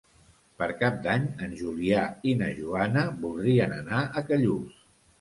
Per 0.61 0.69
Cap 0.79 0.97
d'Any 1.03 1.27
en 1.49 1.53
Julià 1.59 2.07
i 2.31 2.35
na 2.41 2.49
Joana 2.63 3.07
voldrien 3.23 3.81
anar 3.81 4.05
a 4.25 4.29
Callús. 4.33 4.87